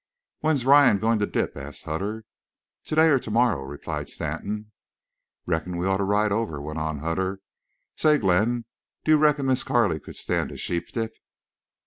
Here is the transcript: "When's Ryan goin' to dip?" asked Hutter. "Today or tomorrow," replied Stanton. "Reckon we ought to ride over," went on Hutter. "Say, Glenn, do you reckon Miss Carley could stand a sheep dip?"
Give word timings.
"When's 0.39 0.65
Ryan 0.65 0.97
goin' 0.97 1.19
to 1.19 1.27
dip?" 1.27 1.55
asked 1.55 1.83
Hutter. 1.83 2.23
"Today 2.85 3.09
or 3.09 3.19
tomorrow," 3.19 3.61
replied 3.61 4.09
Stanton. 4.09 4.71
"Reckon 5.45 5.77
we 5.77 5.85
ought 5.85 5.97
to 5.97 6.03
ride 6.03 6.31
over," 6.31 6.59
went 6.59 6.79
on 6.79 7.01
Hutter. 7.01 7.39
"Say, 7.95 8.17
Glenn, 8.17 8.65
do 9.05 9.11
you 9.11 9.19
reckon 9.19 9.45
Miss 9.45 9.63
Carley 9.63 9.99
could 9.99 10.15
stand 10.15 10.51
a 10.51 10.57
sheep 10.57 10.87
dip?" 10.91 11.13